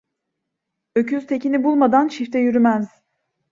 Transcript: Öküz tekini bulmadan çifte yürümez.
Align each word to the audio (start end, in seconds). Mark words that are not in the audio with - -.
Öküz 0.95 1.27
tekini 1.27 1.63
bulmadan 1.63 2.07
çifte 2.07 2.39
yürümez. 2.39 2.89